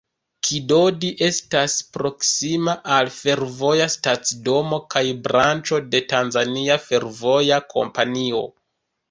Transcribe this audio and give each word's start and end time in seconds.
Kidodi 0.47 1.09
estas 1.25 1.75
proksima 1.97 2.75
al 2.95 3.11
fervoja 3.17 3.87
stacidomo 3.97 4.81
kaj 4.95 5.05
branĉo 5.29 5.81
de 5.93 6.03
Tanzania 6.15 6.81
Fervoja 6.89 7.63
Kompanio. 7.77 8.43